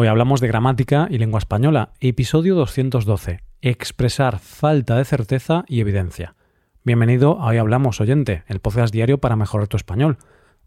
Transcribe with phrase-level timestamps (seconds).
[0.00, 6.36] Hoy hablamos de gramática y lengua española, episodio 212, expresar falta de certeza y evidencia.
[6.84, 10.18] Bienvenido a Hoy Hablamos, oyente, el podcast diario para mejorar tu español.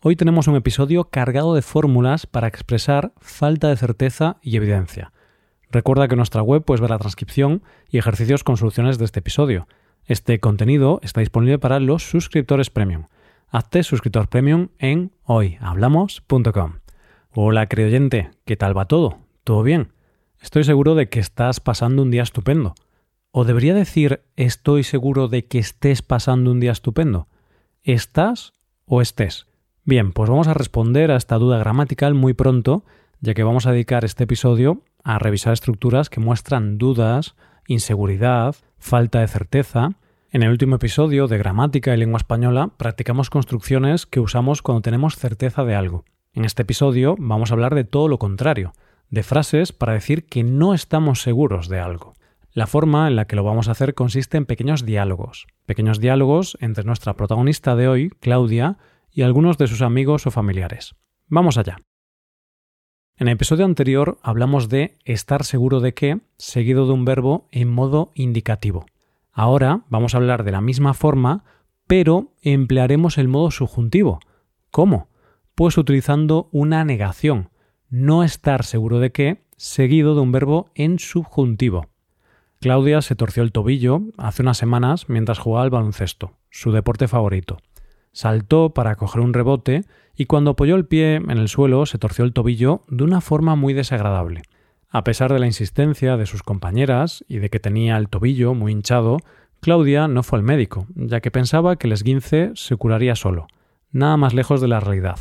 [0.00, 5.12] Hoy tenemos un episodio cargado de fórmulas para expresar falta de certeza y evidencia.
[5.70, 9.20] Recuerda que en nuestra web puedes ver la transcripción y ejercicios con soluciones de este
[9.20, 9.68] episodio.
[10.06, 13.04] Este contenido está disponible para los suscriptores premium.
[13.46, 16.79] Hazte suscriptor premium en hoyhablamos.com.
[17.32, 19.18] Hola, oyente, ¿qué tal va todo?
[19.44, 19.92] ¿Todo bien?
[20.42, 22.74] Estoy seguro de que estás pasando un día estupendo.
[23.30, 27.28] O debería decir, estoy seguro de que estés pasando un día estupendo.
[27.84, 28.54] ¿Estás
[28.84, 29.46] o estés?
[29.84, 32.84] Bien, pues vamos a responder a esta duda gramatical muy pronto,
[33.20, 37.36] ya que vamos a dedicar este episodio a revisar estructuras que muestran dudas,
[37.68, 39.90] inseguridad, falta de certeza.
[40.32, 45.14] En el último episodio de gramática y lengua española practicamos construcciones que usamos cuando tenemos
[45.14, 46.04] certeza de algo.
[46.40, 48.72] En este episodio vamos a hablar de todo lo contrario,
[49.10, 52.14] de frases para decir que no estamos seguros de algo.
[52.54, 56.56] La forma en la que lo vamos a hacer consiste en pequeños diálogos, pequeños diálogos
[56.62, 58.78] entre nuestra protagonista de hoy, Claudia,
[59.12, 60.94] y algunos de sus amigos o familiares.
[61.28, 61.76] Vamos allá.
[63.18, 67.68] En el episodio anterior hablamos de estar seguro de que, seguido de un verbo en
[67.68, 68.86] modo indicativo.
[69.30, 71.44] Ahora vamos a hablar de la misma forma,
[71.86, 74.20] pero emplearemos el modo subjuntivo.
[74.70, 75.10] ¿Cómo?
[75.60, 77.50] Pues utilizando una negación,
[77.90, 81.90] no estar seguro de qué, seguido de un verbo en subjuntivo.
[82.62, 87.58] Claudia se torció el tobillo hace unas semanas mientras jugaba al baloncesto, su deporte favorito.
[88.10, 89.84] Saltó para coger un rebote
[90.16, 93.54] y cuando apoyó el pie en el suelo se torció el tobillo de una forma
[93.54, 94.40] muy desagradable.
[94.88, 98.72] A pesar de la insistencia de sus compañeras y de que tenía el tobillo muy
[98.72, 99.18] hinchado,
[99.60, 103.46] Claudia no fue al médico, ya que pensaba que el esguince se curaría solo,
[103.92, 105.18] nada más lejos de la realidad.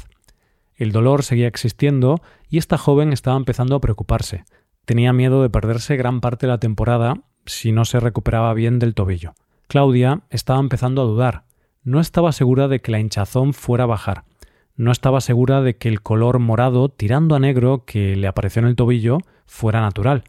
[0.80, 4.46] El dolor seguía existiendo y esta joven estaba empezando a preocuparse.
[4.86, 8.96] Tenía miedo de perderse gran parte de la temporada si no se recuperaba bien del
[8.96, 9.34] tobillo.
[9.68, 11.44] Claudia estaba empezando a dudar.
[11.84, 14.24] No estaba segura de que la hinchazón fuera a bajar.
[14.78, 18.70] No estaba segura de que el color morado tirando a negro que le apareció en
[18.70, 20.24] el tobillo fuera natural.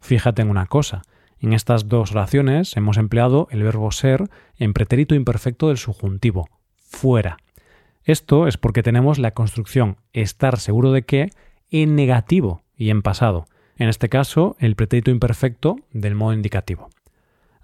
[0.00, 1.02] Fíjate en una cosa.
[1.38, 7.36] En estas dos oraciones hemos empleado el verbo ser en pretérito imperfecto del subjuntivo, fuera.
[8.06, 11.30] Esto es porque tenemos la construcción estar seguro de que
[11.72, 13.46] en negativo y en pasado,
[13.76, 16.88] en este caso el pretérito imperfecto del modo indicativo.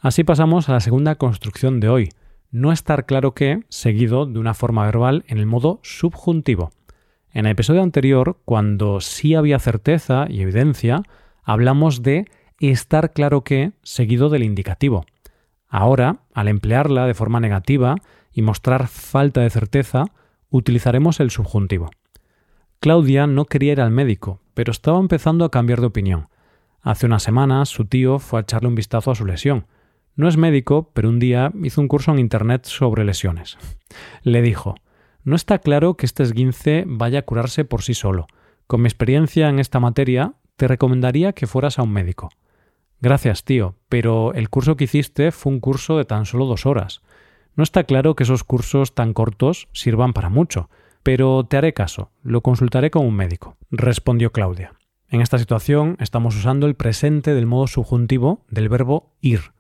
[0.01, 2.09] Así pasamos a la segunda construcción de hoy,
[2.51, 6.73] no estar claro que, seguido de una forma verbal en el modo subjuntivo.
[7.31, 11.05] En el episodio anterior, cuando sí había certeza y evidencia,
[11.45, 12.27] hablamos de
[12.59, 15.07] estar claro que, seguido del indicativo.
[15.69, 17.95] Ahora, al emplearla de forma negativa
[18.33, 20.07] y mostrar falta de certeza,
[20.53, 21.91] utilizaremos el subjuntivo.
[22.79, 26.29] Claudia no quería ir al médico, pero estaba empezando a cambiar de opinión.
[26.83, 29.67] Hace unas semanas su tío fue a echarle un vistazo a su lesión.
[30.15, 33.57] No es médico, pero un día hizo un curso en Internet sobre lesiones.
[34.23, 34.75] Le dijo,
[35.25, 38.27] no está claro que este esguince vaya a curarse por sí solo.
[38.67, 42.31] Con mi experiencia en esta materia, te recomendaría que fueras a un médico.
[43.01, 47.01] Gracias, tío, pero el curso que hiciste fue un curso de tan solo dos horas.
[47.55, 50.71] No está claro que esos cursos tan cortos sirvan para mucho,
[51.03, 54.73] pero te haré caso, lo consultaré con un médico, respondió Claudia.
[55.09, 59.53] En esta situación estamos usando el presente del modo subjuntivo del verbo ir.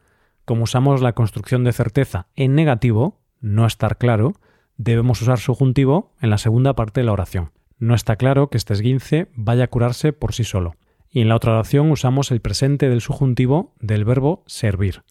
[0.47, 4.33] Como usamos la construcción de certeza en negativo, no estar claro,
[4.79, 7.51] debemos usar subjuntivo en la segunda parte de la oración.
[7.79, 10.77] No está claro que este esguince vaya a curarse por sí solo.
[11.11, 15.03] Y en la otra oración usamos el presente del subjuntivo del verbo servir.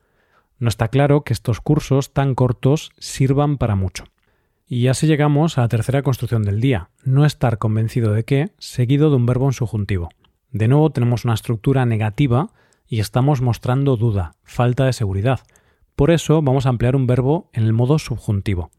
[0.61, 4.03] No está claro que estos cursos tan cortos sirvan para mucho.
[4.67, 9.09] Y así llegamos a la tercera construcción del día, no estar convencido de que, seguido
[9.09, 10.09] de un verbo en subjuntivo.
[10.51, 12.51] De nuevo tenemos una estructura negativa
[12.85, 15.39] y estamos mostrando duda, falta de seguridad.
[15.95, 18.69] Por eso vamos a emplear un verbo en el modo subjuntivo.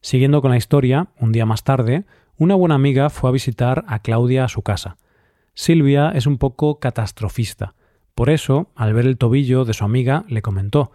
[0.00, 2.06] Siguiendo con la historia, un día más tarde,
[2.38, 4.96] una buena amiga fue a visitar a Claudia a su casa.
[5.54, 7.76] Silvia es un poco catastrofista.
[8.16, 10.90] Por eso, al ver el tobillo de su amiga, le comentó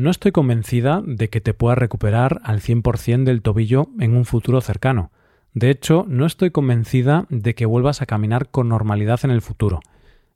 [0.00, 4.62] no estoy convencida de que te puedas recuperar al 100% del tobillo en un futuro
[4.62, 5.10] cercano.
[5.52, 9.80] De hecho, no estoy convencida de que vuelvas a caminar con normalidad en el futuro.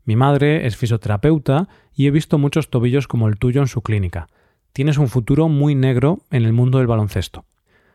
[0.04, 4.28] Mi madre es fisioterapeuta y he visto muchos tobillos como el tuyo en su clínica.
[4.74, 7.46] Tienes un futuro muy negro en el mundo del baloncesto.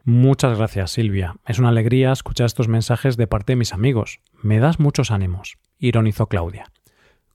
[0.03, 1.35] Muchas gracias, Silvia.
[1.45, 4.21] Es una alegría escuchar estos mensajes de parte de mis amigos.
[4.41, 6.65] Me das muchos ánimos, ironizó Claudia.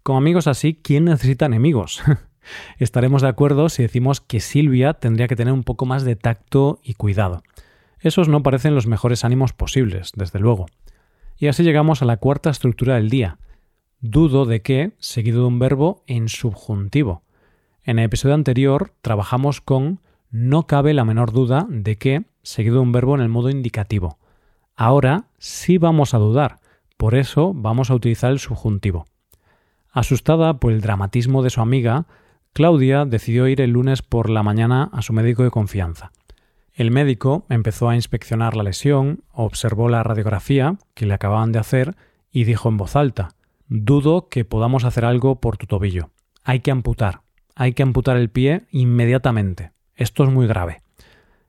[0.03, 2.03] Con amigos así, ¿quién necesita enemigos?
[2.79, 6.81] Estaremos de acuerdo si decimos que Silvia tendría que tener un poco más de tacto
[6.83, 7.43] y cuidado.
[8.01, 10.67] Esos no parecen los mejores ánimos posibles, desde luego.
[11.39, 13.39] Y así llegamos a la cuarta estructura del día.
[14.01, 17.23] dudo de que seguido de un verbo en subjuntivo.
[17.83, 20.01] En el episodio anterior trabajamos con
[20.31, 24.19] no cabe la menor duda de que seguido de un verbo en el modo indicativo.
[24.77, 26.61] Ahora sí vamos a dudar,
[26.97, 29.07] por eso vamos a utilizar el subjuntivo.
[29.91, 32.07] Asustada por el dramatismo de su amiga,
[32.55, 36.13] Claudia decidió ir el lunes por la mañana a su médico de confianza.
[36.73, 41.97] El médico empezó a inspeccionar la lesión, observó la radiografía que le acababan de hacer
[42.31, 43.31] y dijo en voz alta
[43.67, 46.11] Dudo que podamos hacer algo por tu tobillo.
[46.45, 47.23] Hay que amputar.
[47.57, 49.73] Hay que amputar el pie inmediatamente.
[49.97, 50.81] Esto es muy grave.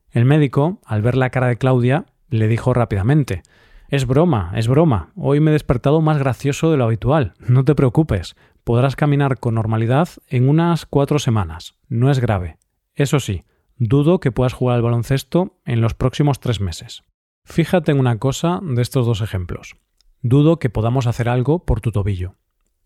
[0.09, 3.43] El médico, al ver la cara de Claudia, le dijo rápidamente
[3.89, 5.11] Es broma, es broma.
[5.15, 7.33] Hoy me he despertado más gracioso de lo habitual.
[7.39, 8.35] No te preocupes.
[8.63, 11.75] Podrás caminar con normalidad en unas cuatro semanas.
[11.87, 12.57] No es grave.
[12.95, 13.43] Eso sí,
[13.77, 17.03] dudo que puedas jugar al baloncesto en los próximos tres meses.
[17.43, 19.75] Fíjate en una cosa de estos dos ejemplos.
[20.21, 22.33] Dudo que podamos hacer algo por tu tobillo.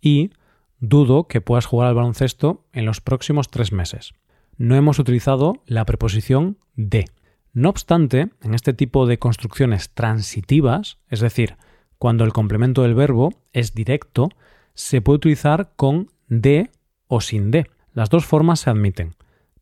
[0.02, 0.31] Y
[0.80, 4.13] dudo que puedas jugar al baloncesto en los próximos tres meses.
[4.57, 7.06] No hemos utilizado la preposición de.
[7.54, 11.57] No obstante, en este tipo de construcciones transitivas, es decir,
[11.98, 14.30] cuando el complemento del verbo es directo,
[14.74, 16.69] se puede utilizar con de
[17.07, 17.69] o sin de.
[17.94, 19.16] Las dos formas se admiten.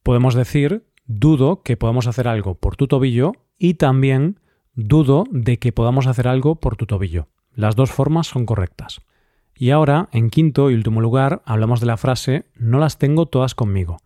[0.03, 4.39] Podemos decir dudo que podamos hacer algo por tu tobillo y también
[4.75, 7.27] dudo de que podamos hacer algo por tu tobillo.
[7.53, 9.01] Las dos formas son correctas.
[9.55, 13.55] Y ahora, en quinto y último lugar, hablamos de la frase no las tengo todas
[13.55, 13.97] conmigo.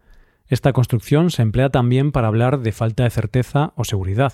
[0.51, 4.33] Esta construcción se emplea también para hablar de falta de certeza o seguridad.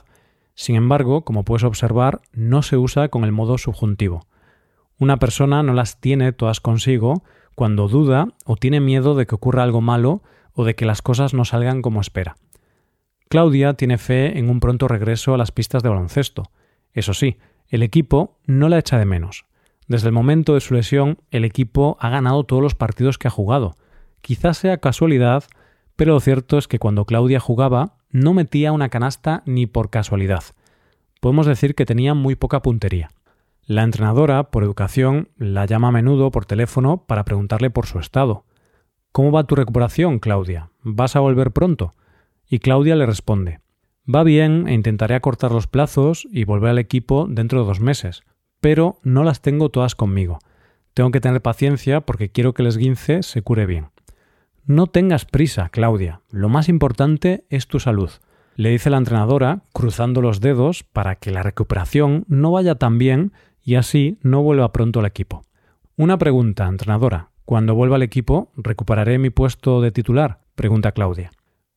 [0.55, 4.25] Sin embargo, como puedes observar, no se usa con el modo subjuntivo.
[4.97, 7.23] Una persona no las tiene todas consigo
[7.53, 10.23] cuando duda o tiene miedo de que ocurra algo malo
[10.53, 12.35] o de que las cosas no salgan como espera.
[13.29, 16.49] Claudia tiene fe en un pronto regreso a las pistas de baloncesto.
[16.93, 17.37] Eso sí,
[17.67, 19.45] el equipo no la echa de menos.
[19.87, 23.31] Desde el momento de su lesión, el equipo ha ganado todos los partidos que ha
[23.31, 23.75] jugado.
[24.21, 25.43] Quizás sea casualidad,
[25.97, 30.43] pero lo cierto es que cuando Claudia jugaba, no metía una canasta ni por casualidad.
[31.19, 33.09] Podemos decir que tenía muy poca puntería.
[33.65, 38.45] La entrenadora, por educación, la llama a menudo por teléfono para preguntarle por su estado.
[39.11, 40.69] ¿Cómo va tu recuperación, Claudia?
[40.83, 41.93] ¿Vas a volver pronto?
[42.47, 43.59] Y Claudia le responde
[44.09, 48.21] Va bien e intentaré acortar los plazos y volver al equipo dentro de dos meses,
[48.61, 50.39] pero no las tengo todas conmigo.
[50.93, 53.87] Tengo que tener paciencia porque quiero que el esguince se cure bien.
[54.67, 56.21] No tengas prisa, Claudia.
[56.29, 58.11] Lo más importante es tu salud,
[58.57, 63.31] le dice la entrenadora, cruzando los dedos para que la recuperación no vaya tan bien
[63.61, 65.45] y así no vuelva pronto al equipo.
[65.95, 67.29] Una pregunta, entrenadora.
[67.45, 70.41] Cuando vuelva al equipo, ¿recuperaré mi puesto de titular?
[70.55, 71.31] pregunta Claudia.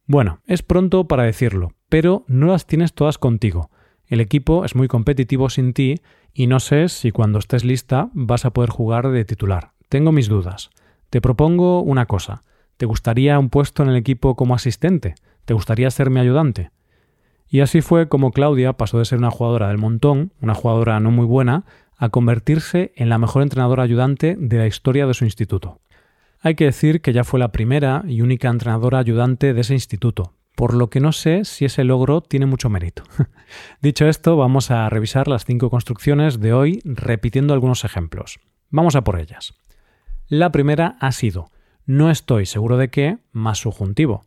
[0.06, 3.70] Bueno, es pronto para decirlo, pero no las tienes todas contigo.
[4.06, 6.00] El equipo es muy competitivo sin ti
[6.34, 9.74] y no sé si cuando estés lista vas a poder jugar de titular.
[9.88, 10.70] Tengo mis dudas.
[11.08, 12.42] Te propongo una cosa.
[12.80, 15.14] ¿Te gustaría un puesto en el equipo como asistente?
[15.44, 16.70] ¿Te gustaría ser mi ayudante?
[17.46, 21.10] Y así fue como Claudia pasó de ser una jugadora del montón, una jugadora no
[21.10, 21.66] muy buena,
[21.98, 25.82] a convertirse en la mejor entrenadora ayudante de la historia de su instituto.
[26.40, 30.32] Hay que decir que ya fue la primera y única entrenadora ayudante de ese instituto,
[30.56, 33.02] por lo que no sé si ese logro tiene mucho mérito.
[33.82, 38.40] Dicho esto, vamos a revisar las cinco construcciones de hoy repitiendo algunos ejemplos.
[38.70, 39.52] Vamos a por ellas.
[40.28, 41.50] La primera ha sido
[41.86, 44.24] no estoy seguro de qué más subjuntivo.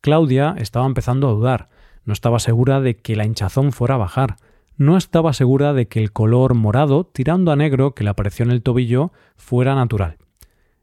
[0.00, 1.68] Claudia estaba empezando a dudar,
[2.04, 4.36] no estaba segura de que la hinchazón fuera a bajar,
[4.76, 8.50] no estaba segura de que el color morado tirando a negro que le apareció en
[8.50, 10.16] el tobillo fuera natural.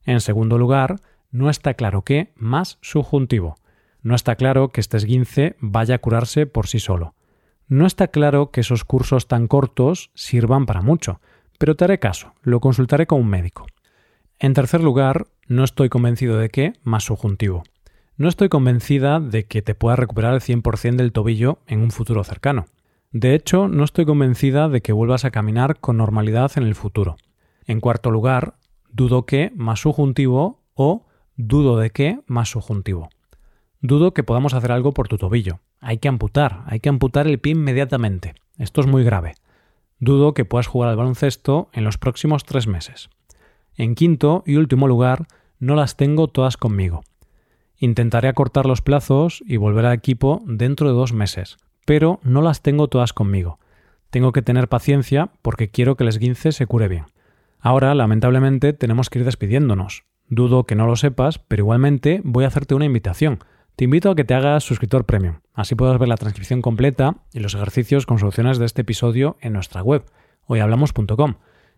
[0.06, 0.98] En segundo lugar,
[1.32, 3.56] no está claro qué más subjuntivo.
[4.02, 7.14] No está claro que este esguince vaya a curarse por sí solo.
[7.68, 11.20] No está claro que esos cursos tan cortos sirvan para mucho,
[11.60, 13.68] pero te haré caso, lo consultaré con un médico.
[14.42, 17.64] En tercer lugar, no estoy convencido de qué más subjuntivo.
[18.16, 22.24] No estoy convencida de que te puedas recuperar el 100% del tobillo en un futuro
[22.24, 22.66] cercano.
[23.12, 27.18] De hecho, no estoy convencida de que vuelvas a caminar con normalidad en el futuro.
[27.66, 28.56] En cuarto lugar,
[28.90, 31.06] dudo que más subjuntivo o
[31.36, 33.10] dudo de que más subjuntivo.
[33.82, 35.60] Dudo que podamos hacer algo por tu tobillo.
[35.82, 38.36] Hay que amputar, hay que amputar el pie inmediatamente.
[38.58, 39.36] Esto es muy grave.
[40.00, 43.10] Dudo que puedas jugar al baloncesto en los próximos tres meses.
[43.80, 45.26] En quinto y último lugar,
[45.58, 47.06] no las tengo todas conmigo.
[47.78, 51.56] Intentaré acortar los plazos y volver al equipo dentro de dos meses,
[51.86, 53.58] pero no las tengo todas conmigo.
[54.10, 57.06] Tengo que tener paciencia porque quiero que el esguince se cure bien.
[57.62, 60.04] Ahora, lamentablemente, tenemos que ir despidiéndonos.
[60.28, 63.40] Dudo que no lo sepas, pero igualmente voy a hacerte una invitación.
[63.78, 65.36] Te invito a que te hagas suscriptor premium.
[65.54, 69.54] Así podrás ver la transcripción completa y los ejercicios con soluciones de este episodio en
[69.54, 70.04] nuestra web,
[70.48, 71.36] hoyhablamos.com.